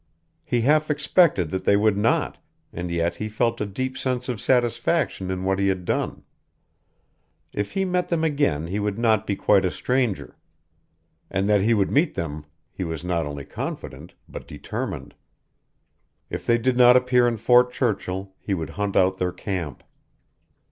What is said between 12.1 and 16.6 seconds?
them he was not only confident, but determined. If they